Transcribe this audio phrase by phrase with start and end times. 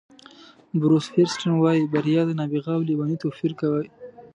[0.79, 3.87] بروس فیریسټن وایي بریا د نابغه او لېوني توپیر کوي.